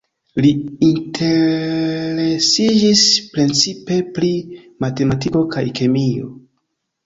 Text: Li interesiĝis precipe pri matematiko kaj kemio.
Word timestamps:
Li 0.43 0.49
interesiĝis 0.87 3.05
precipe 3.35 4.01
pri 4.19 4.33
matematiko 4.87 5.47
kaj 5.57 5.67
kemio. 5.83 6.31